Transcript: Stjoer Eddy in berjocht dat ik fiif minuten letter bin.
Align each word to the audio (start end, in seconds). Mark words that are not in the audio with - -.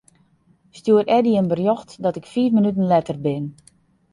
Stjoer 0.71 1.07
Eddy 1.17 1.33
in 1.41 1.47
berjocht 1.51 1.91
dat 2.03 2.15
ik 2.19 2.25
fiif 2.33 2.51
minuten 2.55 2.87
letter 2.93 3.17
bin. 3.25 3.45